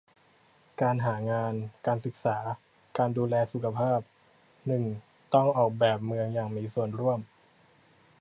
[0.81, 1.53] การหางาน
[1.87, 2.37] การศึกษา
[2.97, 3.99] การดูแลสุขภาพ
[4.67, 4.83] หนึ่ง
[5.33, 7.19] ต้องออกแบบเมืองอย่างมีส่วนร่วม